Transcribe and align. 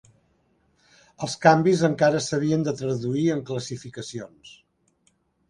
Els 1.27 1.35
canvis 1.43 1.83
encara 1.89 2.21
s'havien 2.29 2.65
de 2.69 2.75
traduir 2.81 3.27
en 3.35 3.45
classificacions. 3.51 4.57